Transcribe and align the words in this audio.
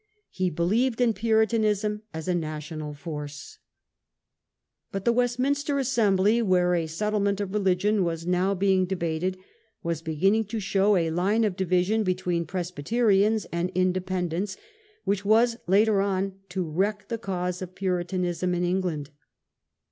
He 0.31 0.49
believed 0.49 0.99
in 0.99 1.13
Puritanism 1.13 2.01
as 2.11 2.27
a 2.27 2.33
national 2.33 2.95
force. 2.95 3.59
But 4.91 5.05
the 5.05 5.13
Westminster 5.13 5.77
Assembly, 5.77 6.41
where 6.41 6.73
a 6.73 6.87
settlement 6.87 7.39
of 7.39 7.53
religion 7.53 8.03
was 8.03 8.25
now 8.25 8.55
being 8.55 8.85
debated, 8.87 9.37
was 9.83 10.01
beginning 10.01 10.45
to 10.45 10.59
show 10.59 10.95
a 10.95 11.11
line 11.11 11.43
of 11.43 11.55
division 11.55 12.01
between 12.03 12.47
Presbyterians 12.47 13.45
and 13.51 13.67
Division 13.67 13.79
in 13.79 13.87
Independents, 13.89 14.57
which 15.03 15.23
was, 15.23 15.57
later 15.67 16.01
on, 16.01 16.33
to 16.49 16.63
wreck 16.63 16.95
^^^ 16.95 16.97
camps. 17.01 17.09
the 17.09 17.17
cause 17.19 17.61
of 17.61 17.75
Puritanism 17.75 18.55
in 18.55 18.63
England. 18.63 19.11